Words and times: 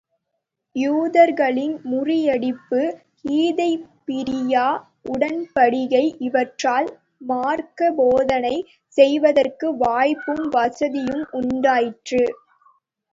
யூதர்களின் 0.75 1.75
முறியடிப்பு, 1.89 2.79
ஹுதைபிய்யா 3.23 4.65
உடன்படிக்கை 5.11 6.03
இவற்றால் 6.21 6.89
மார்க்கப் 7.27 7.95
போதனை 7.95 8.55
செய்வதற்கு 8.97 9.69
வாய்ப்பும் 9.77 10.45
வசதியும் 10.49 11.25
உண்டாயிற்று. 11.41 12.23